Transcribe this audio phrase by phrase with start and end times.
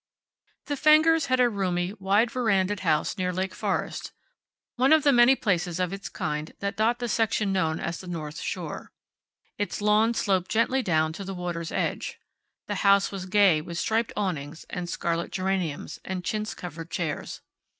[0.65, 4.13] The Fengers had a roomy, wide verandaed house near Lake Forest;
[4.75, 8.07] one of the many places of its kind that dot the section known as the
[8.07, 8.91] north shore.
[9.59, 12.19] Its lawn sloped gently down to the water's edge.
[12.65, 17.41] The house was gay with striped awnings, and scarlet geraniums, and chintz covered chairs.